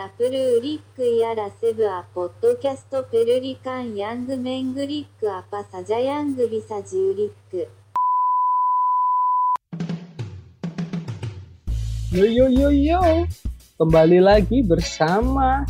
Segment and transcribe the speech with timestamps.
[0.00, 7.68] タプルーリックやらセブアポッドキャストペルリカンヤングメングリックアパサジャヤングビサジュリック
[12.16, 13.28] Yo yo yo yo,
[13.76, 15.68] kembali lagi bersama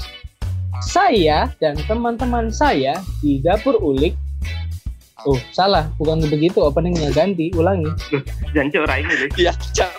[0.79, 4.15] saya dan teman-teman saya di dapur ulik.
[5.27, 7.91] Oh salah, bukan begitu openingnya ganti, ulangi.
[8.55, 9.31] Jancuk rai ini deh.
[9.43, 9.91] Iya, cap,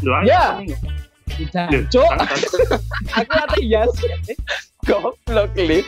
[0.00, 0.56] Doa Ya.
[1.40, 2.04] Jancuk,
[3.16, 3.88] aku kata yes.
[4.84, 5.80] Goblok li.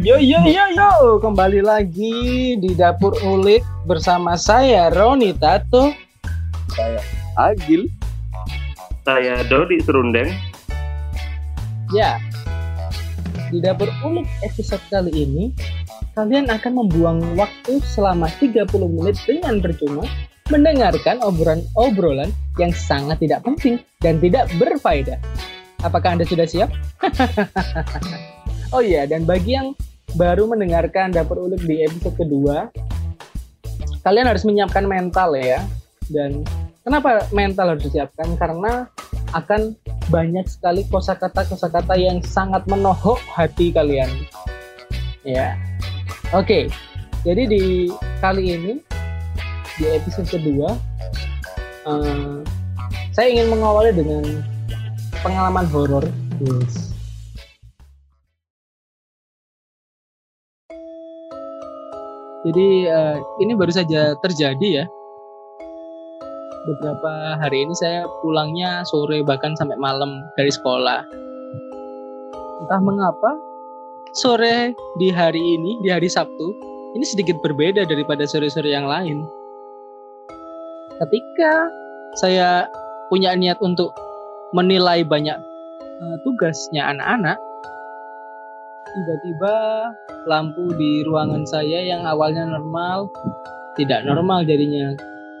[0.00, 0.90] Yo yo yo yo,
[1.20, 5.94] kembali lagi di dapur ulik bersama saya Roni Tato.
[7.38, 7.90] Agil.
[9.06, 10.30] Saya Dodi Serundeng.
[11.90, 12.22] Ya,
[13.50, 15.44] di dapur ulik episode kali ini,
[16.20, 20.04] kalian akan membuang waktu selama 30 menit dengan percuma
[20.52, 22.28] mendengarkan obrolan-obrolan
[22.60, 25.16] yang sangat tidak penting dan tidak berfaedah.
[25.80, 26.68] Apakah Anda sudah siap?
[28.76, 29.72] oh iya, dan bagi yang
[30.12, 32.68] baru mendengarkan dapur ulik di episode kedua,
[34.04, 35.64] kalian harus menyiapkan mental ya.
[36.12, 36.44] Dan
[36.84, 38.36] kenapa mental harus disiapkan?
[38.36, 38.84] Karena
[39.32, 39.72] akan
[40.12, 44.28] banyak sekali kosakata kosakata yang sangat menohok hati kalian.
[45.24, 45.69] Ya.
[46.30, 46.70] Oke.
[47.26, 47.62] Jadi di
[48.22, 48.78] kali ini
[49.74, 50.78] di episode kedua
[51.90, 52.38] eh,
[53.10, 54.46] saya ingin mengawali dengan
[55.26, 56.06] pengalaman horor.
[56.38, 56.94] Yes.
[62.46, 64.86] Jadi eh, ini baru saja terjadi ya
[66.60, 71.02] beberapa hari ini saya pulangnya sore bahkan sampai malam dari sekolah.
[72.62, 73.49] Entah mengapa
[74.14, 76.46] sore di hari ini, di hari Sabtu,
[76.98, 79.22] ini sedikit berbeda daripada sore-sore yang lain.
[80.98, 81.52] Ketika
[82.18, 82.66] saya
[83.08, 83.94] punya niat untuk
[84.52, 85.38] menilai banyak
[85.78, 87.38] eh, tugasnya anak-anak,
[88.90, 89.54] tiba-tiba
[90.26, 93.08] lampu di ruangan saya yang awalnya normal
[93.78, 94.92] tidak normal jadinya.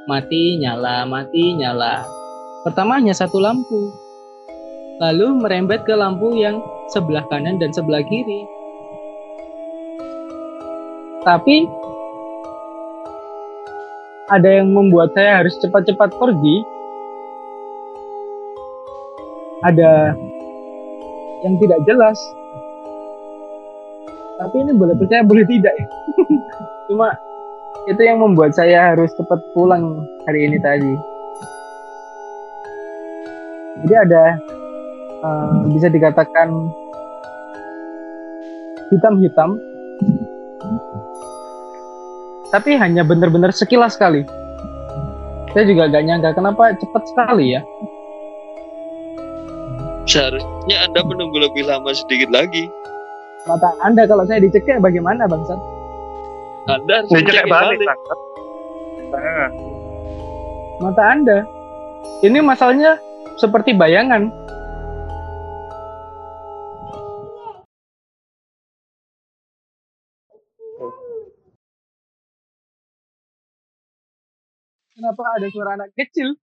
[0.08, 2.02] Mati nyala mati nyala.
[2.64, 3.92] Pertama hanya satu lampu
[5.00, 6.60] lalu merembet ke lampu yang
[6.92, 8.44] sebelah kanan dan sebelah kiri
[11.20, 11.68] tapi
[14.30, 16.56] ada yang membuat saya harus cepat-cepat pergi.
[19.60, 20.16] Ada
[21.44, 22.16] yang tidak jelas.
[24.40, 25.86] Tapi ini boleh percaya boleh tidak ya?
[26.88, 27.12] Cuma
[27.90, 30.94] itu yang membuat saya harus cepat pulang hari ini tadi.
[33.84, 34.24] Jadi ada
[35.24, 36.48] uh, bisa dikatakan
[38.92, 39.60] hitam-hitam,
[42.50, 44.26] tapi hanya benar-benar sekilas sekali.
[45.50, 47.62] Saya juga gak nyangka kenapa cepat sekali ya.
[50.06, 52.66] Seharusnya Anda menunggu lebih lama sedikit lagi.
[53.46, 55.58] Mata Anda kalau saya dicekek bagaimana bangsat?
[56.70, 57.78] Anda harus Ini cekek mencek balik.
[59.10, 59.48] Nah,
[60.82, 61.38] Mata Anda.
[62.20, 62.98] Ini masalahnya
[63.38, 64.30] seperti bayangan.
[75.10, 76.38] Kenapa ada suara anak kecil?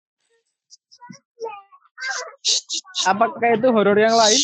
[3.06, 4.42] Apakah itu horor yang lain?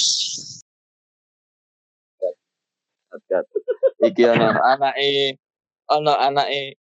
[3.26, 3.50] Gat.
[3.98, 5.42] Iki ono anake
[5.90, 6.78] ono anake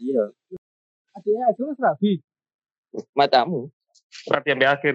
[0.00, 0.32] Iya,
[1.12, 2.24] Adiknya mas Rabi.
[3.12, 3.68] matamu.
[4.24, 4.94] berarti sampai akhir.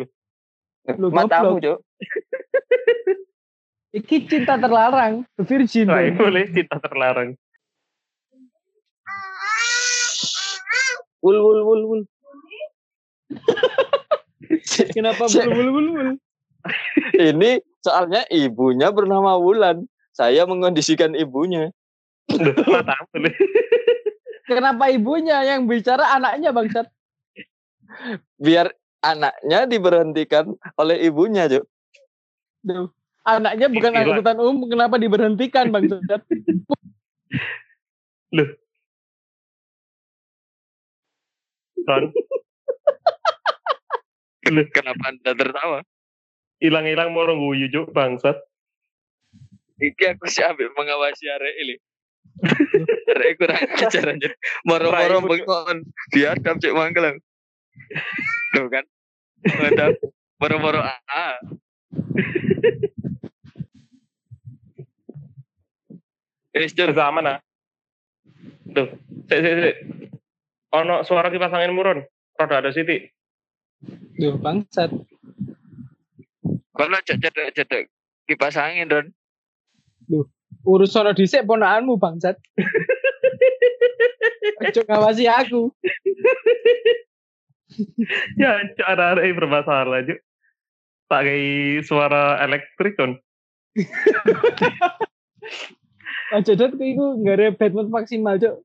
[0.97, 1.61] Lu Matamu.
[1.61, 1.77] Cuk.
[4.01, 5.85] Iki cinta terlarang, virgin.
[5.85, 7.37] Nah, boleh cinta terlarang.
[11.21, 12.01] Wul wul wul wul.
[14.97, 16.09] Kenapa bul bul bul bul?
[17.17, 19.85] Ini soalnya ibunya bernama Wulan.
[20.11, 21.71] Saya mengondisikan ibunya.
[24.49, 26.91] Kenapa ibunya yang bicara anaknya bangsat?
[28.35, 31.65] Biar anaknya diberhentikan oleh ibunya, Cuk.
[32.61, 32.91] Duh.
[33.21, 36.21] Anaknya bukan angkutan umum, kenapa diberhentikan bangsat?
[41.87, 42.03] Kan.
[44.75, 45.79] Kenapa Anda tertawa?
[46.61, 48.37] Hilang-hilang mau guyu juk bangsat.
[49.81, 51.75] Iki aku sih ambil mengawasi arek ini.
[53.11, 54.31] Arek kurang ajar anjir.
[54.61, 55.77] Moro-moro Rai, bengkon.
[56.13, 57.17] Biadab cek mangkel.
[58.53, 58.85] Tuh kan.
[59.41, 59.97] Mantap.
[60.37, 61.35] Moro-moro ah.
[66.53, 66.93] Eh, Cur.
[66.93, 67.37] Sama nah.
[68.69, 68.87] Tuh,
[69.27, 69.77] sik sik.
[70.71, 72.03] Ono suara kipas angin murun.
[72.39, 73.11] Roda ada siti.
[74.17, 74.89] Duh, bangsat.
[76.71, 77.91] Kalau cedek-cedek
[78.25, 79.05] kipas angin Don.
[80.61, 82.37] Urus sono dhisik ponakanmu bangsat.
[84.61, 85.73] Ojo ngawasi aku.
[88.37, 90.19] Ya, cara ada bermasalah Cuk.
[91.09, 93.17] Pakai suara elektrik kan.
[96.37, 98.55] Ojo dot iku nggak ada bandwidth maksimal, Cuk.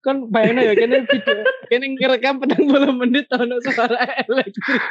[0.00, 4.82] Kan bayangin ya kene video kene ngerekam pedang puluh menit ono suara elektrik.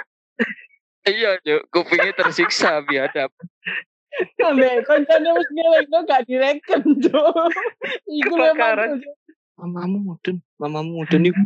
[1.10, 1.62] Iya, Cuk.
[1.74, 3.34] Kupingnya tersiksa biadab.
[4.38, 7.50] Sampai koncone wis ngelekno gak direken, Cuk.
[8.06, 9.02] Iku memang.
[9.58, 11.38] Mamamu mudun, mamamu mudun yuk.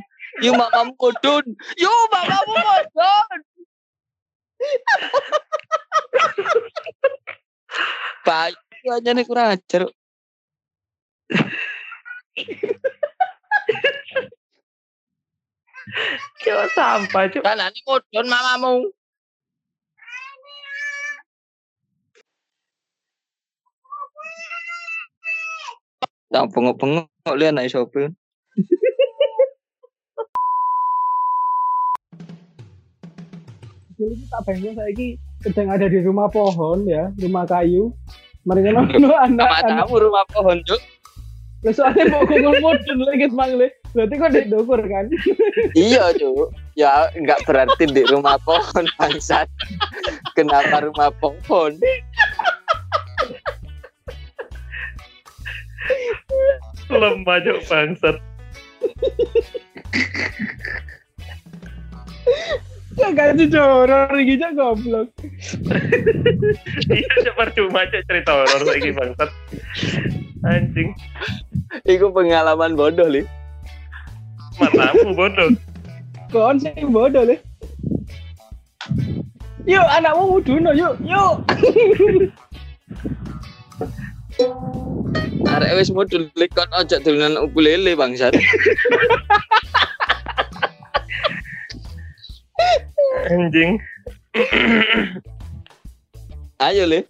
[0.44, 1.45] Yuk mamamu mudun.
[1.80, 3.39] Yuk mamamu mudun.
[8.27, 8.54] Pak,
[8.92, 9.88] aja nih kurang ajar.
[16.39, 17.44] Kira sampah Cuk.
[17.44, 18.88] Kan ini mudun mamamu.
[26.33, 28.09] Tak pengok-pengok lihat naik sopir.
[33.94, 35.15] Jadi tak bayangin saya ini
[35.45, 37.94] sedang ada di rumah pohon ya, rumah kayu.
[38.44, 39.88] Mereka nonton anak-anak.
[39.88, 40.81] Matamu rumah pohon, Cuk.
[41.63, 43.69] Lah soalnya mau ngomong modern lagi mangle.
[43.94, 45.06] Berarti kok di dokur kan?
[45.78, 46.50] Iya, Cuk.
[46.74, 49.45] Ya, enggak berarti di rumah pohon, bangsat.
[50.34, 51.78] Kenapa rumah pohon?
[56.90, 58.18] Lemah Cuk bangsat.
[62.94, 65.07] Ya gak sih horor iki Cuk, goblok.
[66.90, 69.30] Iya, Cuk, percuma cerita horor saiki bangsat.
[70.44, 70.98] Anjing,
[71.86, 73.43] Iku pengalaman bodoh, Li.
[74.59, 75.50] Matamu bodoh.
[76.31, 77.35] Kon sih bodoh le.
[79.65, 81.35] Yuk anakmu muduno yuk yuk.
[85.53, 88.33] Arek wis modul likon ojo dolanan ukulele, bangsat.
[93.29, 93.77] Anjing.
[96.65, 97.06] Ayo, Li.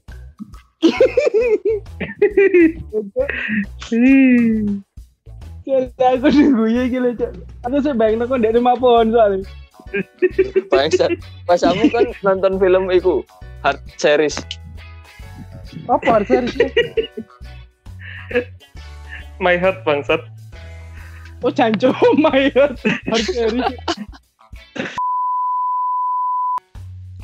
[5.63, 7.31] Jadi aku nunggunya gila Cuk.
[7.63, 9.48] Aku sih bayangin aku di rumah pohon soalnya.
[10.68, 11.15] Bangsat.
[11.48, 13.24] Pas kamu kan nonton film iku,
[13.63, 14.36] Hard Series.
[15.88, 16.54] Apa harus harus
[19.42, 20.21] My heart bangsat.
[21.44, 21.92] Oh janjo
[22.24, 22.75] my god.
[23.07, 23.63] Harus harus.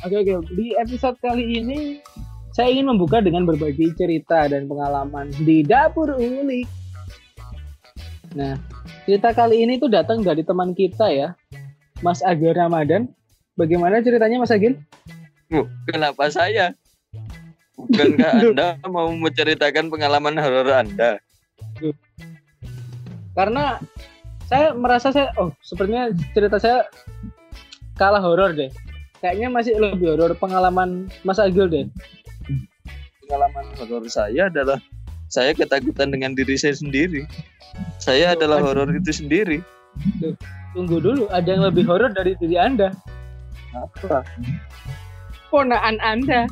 [0.00, 2.00] Oke oke di episode kali ini
[2.56, 6.79] saya ingin membuka dengan berbagi cerita dan pengalaman di dapur ulik.
[8.34, 8.54] Nah
[9.06, 11.28] cerita kali ini tuh datang dari teman kita ya,
[12.04, 13.10] Mas Agil Ramadan.
[13.58, 14.78] Bagaimana ceritanya Mas Agil?
[15.90, 16.72] Kenapa saya?
[17.74, 21.18] Bukankah Anda mau menceritakan pengalaman horor Anda?
[23.34, 23.82] Karena
[24.46, 26.86] saya merasa saya oh sepertinya cerita saya
[27.98, 28.70] kalah horor deh.
[29.20, 31.86] Kayaknya masih lebih horor pengalaman Mas Agil deh.
[33.26, 34.78] Pengalaman horor saya adalah
[35.30, 37.22] saya ketakutan dengan diri saya sendiri.
[38.02, 39.62] Saya adalah horor itu sendiri.
[40.74, 42.90] Tunggu dulu, ada yang lebih horor dari diri Anda.
[43.70, 44.26] Apa?
[45.54, 46.50] Ponaan Anda.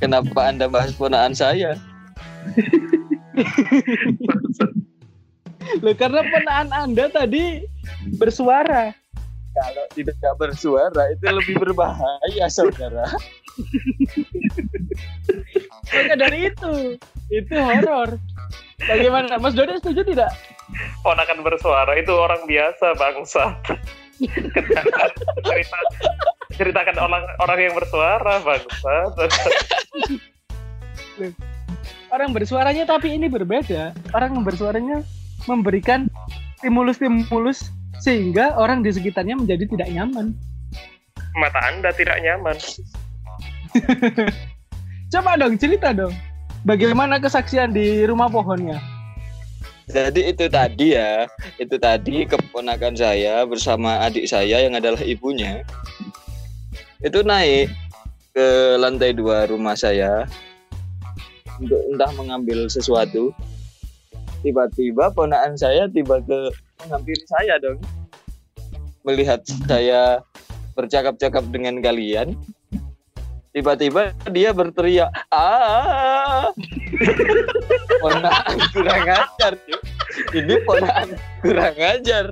[0.00, 1.76] Kenapa Anda bahas ponaan saya?
[5.84, 7.68] Loh, karena ponaan Anda tadi
[8.16, 8.96] bersuara.
[9.58, 13.04] Kalau tidak bersuara itu lebih berbahaya, saudara.
[15.88, 16.94] Maka dari itu,
[17.28, 18.16] itu horor.
[18.84, 19.36] Bagaimana?
[19.36, 20.30] Mas Dodi setuju tidak?
[21.04, 22.96] Ponakan bersuara itu orang biasa.
[22.98, 25.04] Kenapa
[25.46, 25.78] cerita
[26.58, 29.12] ceritakan orang orang yang bersuara bangsat.
[32.08, 33.94] Orang bersuaranya tapi ini berbeda.
[34.16, 35.04] Orang yang bersuaranya
[35.46, 36.10] memberikan
[36.58, 37.70] stimulus-stimulus
[38.02, 40.34] sehingga orang di sekitarnya menjadi tidak nyaman.
[41.38, 42.56] Mata Anda tidak nyaman.
[45.12, 46.12] Coba dong cerita dong.
[46.66, 48.82] Bagaimana kesaksian di rumah pohonnya?
[49.88, 51.24] Jadi itu tadi ya,
[51.56, 55.64] itu tadi keponakan saya bersama adik saya yang adalah ibunya.
[57.00, 57.72] Itu naik
[58.36, 60.28] ke lantai dua rumah saya
[61.56, 63.32] untuk entah mengambil sesuatu.
[64.44, 66.52] Tiba-tiba ponakan saya tiba ke
[66.84, 67.80] menghampiri saya dong.
[69.08, 70.20] Melihat saya
[70.76, 72.36] bercakap-cakap dengan kalian.
[73.58, 76.46] Tiba-tiba dia berteriak, ah,
[77.98, 79.52] ponakan kurang ajar.
[80.30, 82.30] Ini ponakan kurang ajar.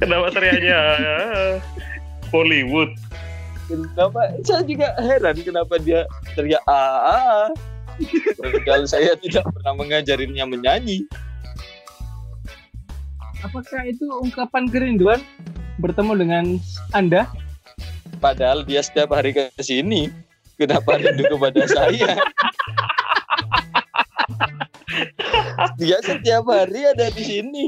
[0.00, 0.80] Kenapa teriaknya
[2.32, 2.96] Hollywood?
[3.68, 4.32] Kenapa?
[4.48, 7.12] Saya juga heran kenapa dia teriak ah.
[7.12, 7.46] ah.
[8.40, 11.04] Padahal saya tidak pernah mengajarinya menyanyi.
[13.44, 15.20] Apakah itu ungkapan kerinduan
[15.78, 16.44] bertemu dengan
[16.94, 17.26] Anda?
[18.22, 20.08] Padahal dia setiap hari ke sini.
[20.54, 22.14] Kenapa rindu kepada saya?
[25.80, 27.66] dia setiap hari ada di sini.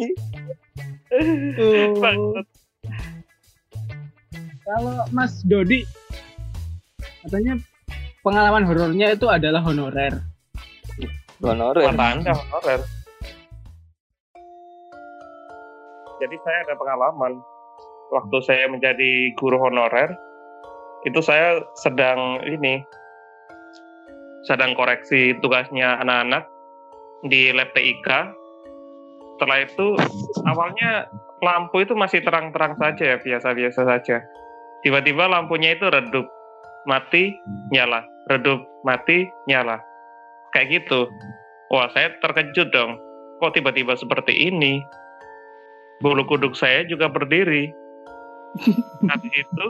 [4.66, 5.86] Kalau Mas Dodi
[7.26, 7.58] katanya
[8.22, 10.14] pengalaman horornya itu adalah honorer.
[11.42, 11.90] Honorer.
[11.90, 12.80] Mata anda honorer.
[16.16, 17.32] Jadi saya ada pengalaman
[18.14, 20.14] waktu saya menjadi guru honorer
[21.06, 22.82] itu saya sedang ini
[24.46, 26.46] sedang koreksi tugasnya anak-anak
[27.26, 28.08] di lab TIK.
[29.36, 29.86] Setelah itu
[30.48, 31.10] awalnya
[31.44, 34.22] lampu itu masih terang-terang saja ya biasa-biasa saja.
[34.86, 36.30] Tiba-tiba lampunya itu redup,
[36.86, 37.34] mati,
[37.74, 39.82] nyala, redup, mati, nyala.
[40.54, 41.10] Kayak gitu.
[41.74, 42.96] Wah, saya terkejut dong.
[43.42, 44.80] Kok tiba-tiba seperti ini?
[46.00, 47.68] Bulu kuduk saya juga berdiri.
[49.10, 49.66] Habis itu,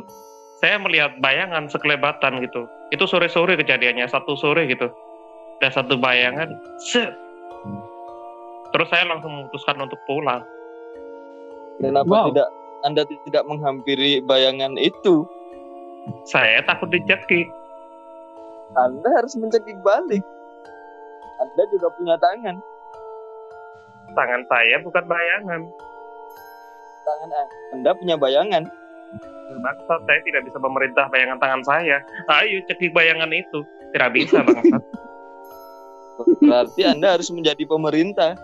[0.63, 2.65] saya melihat bayangan sekelebatan gitu.
[2.95, 4.89] Itu sore-sore kejadiannya, satu sore gitu.
[5.61, 6.53] Dan satu bayangan,
[6.93, 7.13] set.
[8.73, 10.45] Terus saya langsung memutuskan untuk pulang.
[11.81, 12.33] Kenapa Wow.
[12.33, 12.49] tidak
[12.85, 15.25] Anda tidak menghampiri bayangan itu?
[16.29, 17.49] Saya takut dicekik.
[18.79, 20.23] Anda harus mencekik balik.
[21.41, 22.57] Anda juga punya tangan.
[24.15, 25.63] Tangan saya bukan bayangan.
[27.07, 27.31] Tangan
[27.79, 28.67] Anda punya bayangan.
[29.47, 32.03] Bangsat, saya tidak bisa memerintah bayangan tangan saya.
[32.27, 33.63] Ayo cekik bayangan itu.
[33.95, 34.83] Tidak bisa, bangsat.
[36.43, 38.35] Berarti Anda harus menjadi pemerintah.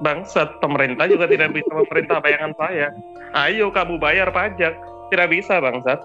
[0.00, 2.96] Bangsat, pemerintah juga tidak bisa memerintah bayangan saya.
[3.36, 4.72] Ayo kamu bayar pajak.
[5.12, 6.00] Tidak bisa, bangsat.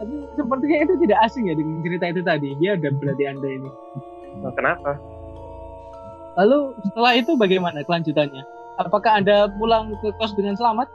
[0.00, 2.48] Tapi sepertinya itu tidak asing ya dengan cerita itu tadi.
[2.56, 3.70] Dia ada berarti Anda ini.
[4.40, 4.96] Nah, kenapa?
[6.40, 8.44] Lalu setelah itu bagaimana kelanjutannya?
[8.80, 10.88] Apakah Anda pulang ke kos dengan selamat?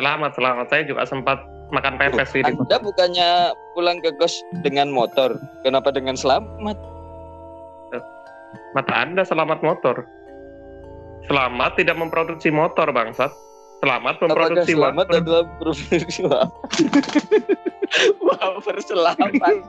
[0.00, 0.66] Selamat, selamat.
[0.72, 2.64] Saya juga sempat makan pepes di.
[2.64, 5.36] Anda bukannya pulang ke kos dengan motor.
[5.60, 6.80] Kenapa dengan selamat?
[8.72, 10.08] Mata Anda selamat motor.
[11.28, 13.28] Selamat tidak memproduksi motor, bangsat.
[13.84, 15.20] Selamat Apakah memproduksi selamat wafer.
[15.20, 16.24] adalah profesi
[18.24, 19.60] Wafer selamat.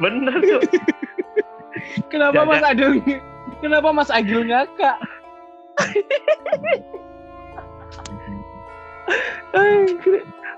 [0.00, 0.62] Bener, Cuk.
[2.08, 3.04] Kenapa Mas Agil?
[3.64, 5.00] Kenapa Mas Agil ngakak?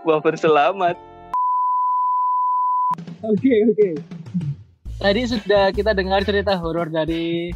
[0.02, 0.98] Wafer selamat.
[3.22, 3.88] Oke oke.
[4.98, 7.54] Tadi sudah kita dengar cerita horor dari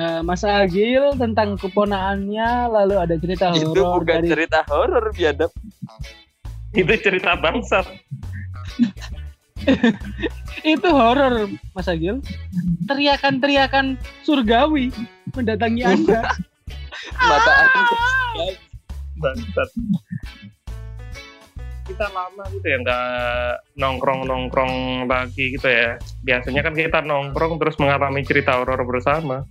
[0.00, 5.52] eh, Mas Agil tentang keponaannya, lalu ada cerita Itu horor bukan dari cerita horor biadab.
[6.72, 7.84] Itu cerita bangsat.
[10.64, 12.20] Itu horor Mas Agil.
[12.86, 13.96] Teriakan-teriakan
[14.26, 14.92] surgawi
[15.32, 16.20] mendatangi Anda.
[17.28, 17.96] Mata Anda.
[19.20, 19.70] Bangsat.
[21.90, 23.06] Kita lama gitu ya nggak
[23.74, 25.98] nongkrong-nongkrong lagi gitu ya.
[26.22, 29.42] Biasanya kan kita nongkrong terus mengalami cerita horor bersama.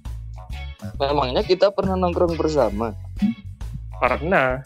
[0.95, 2.95] Memangnya kita pernah nongkrong bersama.
[3.99, 4.63] Karena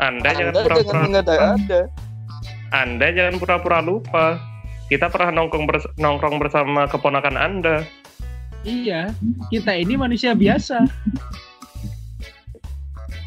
[0.00, 1.80] Anda, jangan Anda pura-pura jangan mengada-ada.
[2.72, 4.26] Anda jangan pura-pura lupa.
[4.90, 7.86] Kita pernah nongkrong bers- nongkrong bersama keponakan Anda.
[8.66, 9.14] iya,
[9.48, 10.82] kita ini manusia biasa.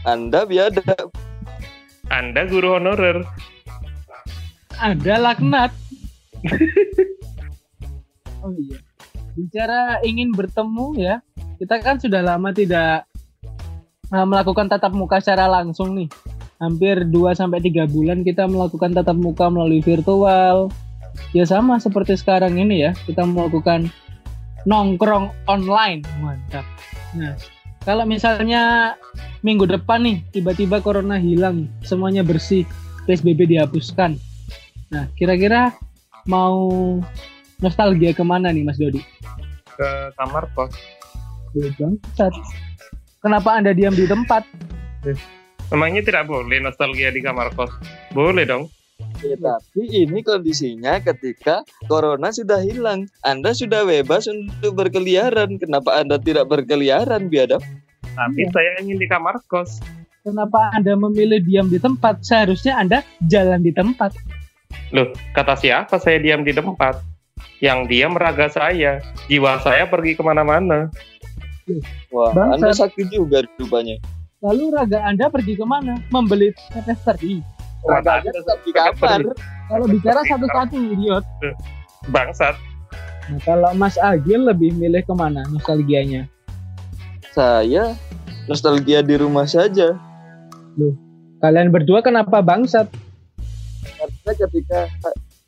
[0.03, 1.07] Anda biadab.
[2.11, 3.23] Anda guru honorer.
[4.75, 5.71] Ada laknat.
[8.43, 8.77] oh iya.
[9.33, 11.23] Bicara ingin bertemu ya,
[11.63, 13.07] kita kan sudah lama tidak
[14.11, 16.11] uh, melakukan tatap muka secara langsung nih.
[16.59, 20.67] Hampir 2 sampai 3 bulan kita melakukan tatap muka melalui virtual.
[21.33, 23.89] Ya sama seperti sekarang ini ya, kita melakukan
[24.69, 26.05] nongkrong online.
[26.21, 26.65] Mantap.
[27.17, 27.33] Nah,
[27.83, 28.95] kalau misalnya
[29.43, 32.63] minggu depan nih tiba-tiba corona hilang, semuanya bersih,
[33.09, 34.15] PSBB dihapuskan.
[34.93, 35.73] Nah, kira-kira
[36.29, 36.71] mau
[37.59, 39.01] nostalgia ke mana nih Mas Dodi?
[39.73, 40.71] Ke kamar kos.
[41.53, 42.33] Bangsat.
[43.21, 44.45] Kenapa Anda diam di tempat?
[45.69, 47.71] Memangnya tidak boleh nostalgia di kamar kos?
[48.13, 48.69] Boleh dong.
[49.23, 53.07] Ya, tapi ini kondisinya ketika corona sudah hilang.
[53.23, 55.57] Anda sudah bebas untuk berkeliaran.
[55.57, 57.63] Kenapa Anda tidak berkeliaran biadab?
[58.13, 58.51] Tapi Iya.
[58.51, 59.79] saya ingin di kamar kos.
[60.23, 62.23] Kenapa Anda memilih diam di tempat?
[62.23, 64.15] Seharusnya Anda jalan di tempat.
[64.91, 67.13] Loh, kata siapa saya diam di tempat?
[67.63, 68.99] yang dia meraga saya.
[69.31, 70.91] Jiwa saya pergi ke mana-mana.
[72.11, 72.59] Wah, Bangsat.
[72.59, 73.95] Anda sakit juga rupanya.
[74.43, 75.95] Lalu raga Anda pergi ke mana?
[76.11, 77.39] Membeli tetes teri.
[77.83, 79.19] Raganya tetap di kamar.
[79.67, 81.25] Kalau bicara satu-satu, idiot.
[82.11, 82.55] Bangsat.
[83.31, 86.27] Nah, kalau Mas Agil lebih milih ke mana nostalgianya?
[87.31, 87.95] Saya
[88.47, 89.95] nostalgia di rumah saja.
[91.39, 92.87] Kalian berdua kenapa bangsat?
[93.99, 94.79] Karena ketika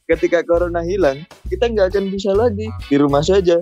[0.08, 3.60] ketika corona hilang, kita nggak akan bisa lagi di rumah saja.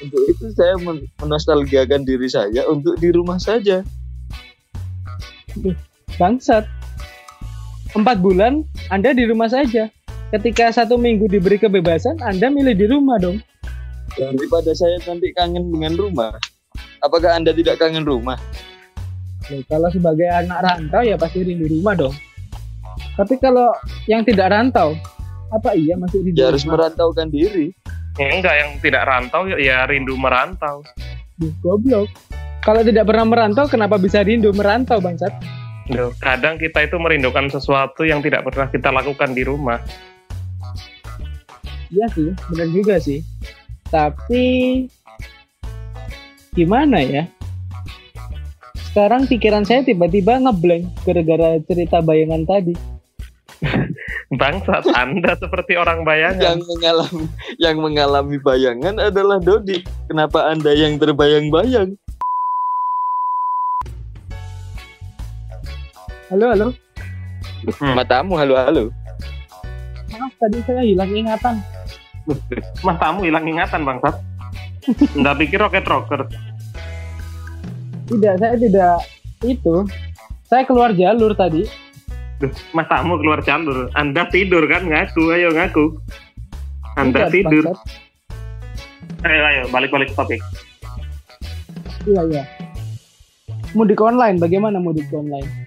[0.00, 3.84] Untuk itu saya men- menostalgiakan diri saya untuk di rumah saja.
[6.16, 6.83] Bangsat.
[7.94, 9.86] Empat bulan Anda di rumah saja.
[10.34, 13.38] Ketika satu minggu diberi kebebasan, Anda milih di rumah dong.
[14.18, 16.34] Daripada saya nanti kangen dengan rumah.
[17.06, 18.34] Apakah Anda tidak kangen rumah?
[19.46, 22.14] Loh, kalau sebagai anak rantau ya pasti rindu rumah dong.
[23.14, 23.70] Tapi kalau
[24.10, 24.98] yang tidak rantau,
[25.54, 27.70] apa iya masih rindu Ya harus merantaukan diri.
[28.18, 30.82] Ya, enggak yang tidak rantau ya- ya rindu merantau.
[31.38, 32.10] Duh, goblok.
[32.66, 35.30] Kalau tidak pernah merantau, kenapa bisa rindu merantau, bangsat?
[35.92, 39.84] Loh, kadang kita itu merindukan sesuatu yang tidak pernah kita lakukan di rumah.
[41.92, 43.20] Iya sih, benar juga sih.
[43.92, 44.44] Tapi
[46.56, 47.28] gimana ya?
[48.88, 52.74] Sekarang pikiran saya tiba-tiba ngeblank gara-gara cerita bayangan tadi.
[54.40, 56.58] Bangsat, Anda seperti orang bayangan.
[56.58, 57.24] Yang mengalami
[57.60, 59.84] yang mengalami bayangan adalah Dodi.
[60.08, 61.94] Kenapa Anda yang terbayang-bayang?
[66.34, 66.68] Halo, halo.
[67.78, 67.94] Hmm.
[67.94, 68.90] Matamu halo-halo.
[70.10, 71.62] Maaf, tadi saya hilang ingatan.
[72.90, 74.18] Matamu hilang ingatan, Bangsat.
[75.14, 76.26] Nggak pikir roket rocker.
[78.10, 78.98] Tidak, saya tidak
[79.46, 79.86] itu.
[80.50, 81.70] Saya keluar jalur tadi.
[82.42, 83.86] Duh, matamu keluar jalur.
[83.94, 84.90] Anda tidur kan?
[84.90, 86.02] Ngaku, ayo ngaku.
[86.98, 87.62] Anda Tidak, tidur.
[87.70, 87.78] bangsat.
[89.22, 90.42] Ayo, ayo, balik-balik ke topik.
[92.10, 92.42] Iya, iya.
[93.78, 95.63] Mudik online, bagaimana mudik online?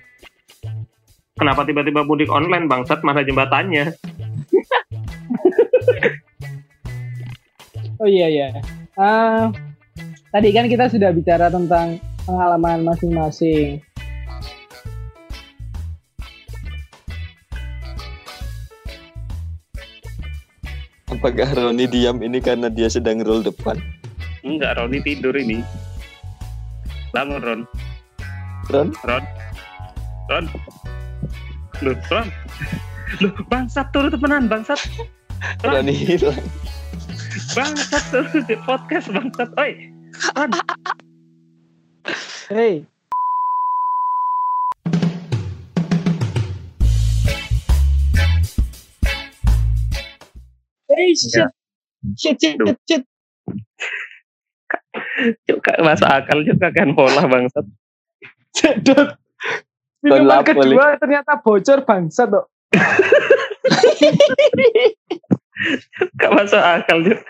[1.37, 3.05] Kenapa tiba-tiba mudik online, Bangsat?
[3.05, 3.93] Mana jembatannya?
[7.97, 8.47] Oh iya iya.
[8.93, 9.49] Ah,
[10.29, 11.97] tadi kan kita sudah bicara tentang
[12.29, 13.81] pengalaman masing-masing.
[21.09, 23.81] Apakah Roni diam ini karena dia sedang roll depan?
[24.45, 25.65] Enggak, Roni tidur ini.
[27.09, 27.61] Bangun, Ron.
[28.69, 28.93] Ron?
[29.09, 29.23] Ron.
[30.29, 30.45] Ron.
[31.85, 32.33] Loh, Ron.
[33.21, 34.81] Loh, bangsat turun temenan, bangsat.
[35.61, 35.85] Hilang.
[37.53, 39.53] Bangsat turun di podcast, bangsat.
[39.61, 39.93] Oi.
[40.33, 40.49] Ron.
[42.49, 42.81] Hey.
[50.89, 51.45] Hey, shit.
[52.17, 53.03] Shit, shit, shit, shit.
[55.45, 57.69] Juga masuk akal juga kan pola, bangsat.
[58.57, 59.13] Cedot.
[60.03, 62.45] Minuman kedua ternyata bocor bangsa tuh.
[66.21, 67.19] Gak masuk akal, Juk.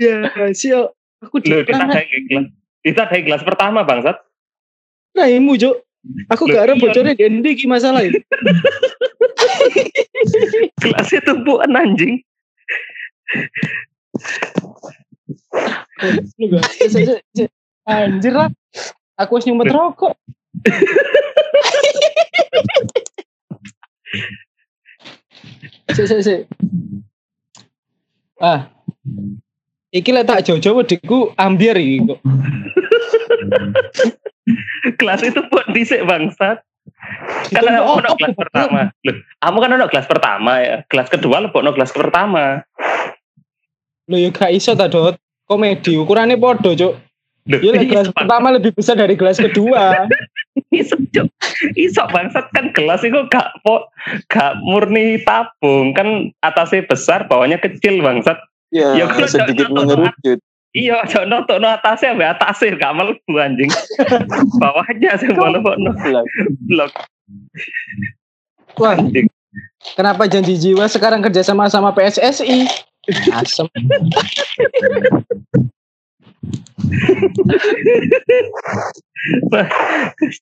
[0.00, 0.96] Ya, sio.
[1.20, 2.48] Aku Loh, kita ada gelas.
[2.80, 4.16] Kita ada gelas pertama, bangsat.
[5.12, 5.84] Raimu, Cuk.
[6.32, 6.80] Aku Loh, gak ada iya.
[6.80, 8.16] bocornya di ki masalah itu.
[10.80, 12.24] Gelasnya tumpuan anjing.
[17.84, 18.48] Anjir lah.
[19.20, 20.16] Aku harus nyumpet rokok.
[25.90, 26.34] Si, si, si.
[28.38, 28.70] Ah.
[29.90, 32.20] Iki lek tak jojo wedekku ambiar iki kok.
[35.02, 36.62] Gelas itu buat disik, bangsat.
[37.50, 38.94] Ada oh, ono oh, pertama.
[39.02, 40.76] Loh, kamu kan ono gelas pertama ya.
[40.86, 42.62] Gelas kedua lebokno gelas pertama.
[44.06, 45.18] Lho ya gak iso ta, Dot.
[45.50, 46.94] Komedi ukurannya podo, Cuk.
[47.50, 50.06] Ya gelas iso, pertama lebih besar dari gelas kedua.
[50.80, 51.28] iso, Cuk.
[51.74, 53.88] Iso bangsat kan gelas itu gak po,
[54.28, 58.36] gak murni tabung kan atasnya besar bawahnya kecil bangsat
[58.70, 60.38] Ya, Ya, kalau sedikit mengerucut.
[60.78, 63.66] iya aja nonton no atasnya ambek atasnya gak melebu anjing
[64.62, 65.90] bawahnya sih melebu no
[66.70, 66.94] blok
[68.78, 69.26] Wah, anjing
[69.98, 72.70] kenapa janji jiwa sekarang kerja sama sama PSSI?
[73.34, 73.66] Asem.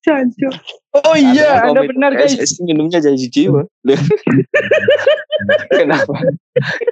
[0.07, 0.55] Cancuk.
[1.03, 2.35] Oh iya, Anda komit benar guys.
[2.39, 3.67] PSSI minumnya janji jiwa.
[5.79, 6.15] Kenapa?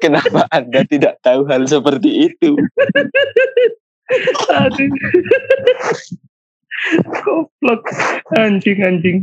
[0.03, 2.59] Kenapa Anda tidak tahu hal seperti itu?
[4.51, 4.91] Aduh.
[7.23, 7.83] Goblok.
[8.39, 9.19] Anjing anjing.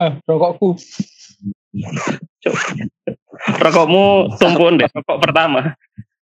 [0.00, 0.80] Ah, rokokku.
[3.60, 4.04] Rokokmu
[4.40, 5.76] tumpuan deh, rokok pertama.